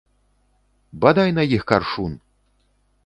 [1.03, 2.17] Бадай на іх каршун!